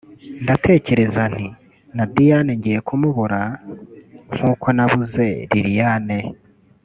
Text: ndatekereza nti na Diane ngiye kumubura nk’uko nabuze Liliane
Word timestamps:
ndatekereza 0.43 1.21
nti 1.33 1.47
na 1.95 2.05
Diane 2.15 2.51
ngiye 2.59 2.79
kumubura 2.87 3.41
nk’uko 4.35 4.67
nabuze 4.77 5.25
Liliane 5.51 6.17